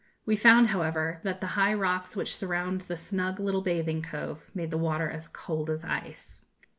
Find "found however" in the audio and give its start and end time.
0.35-1.19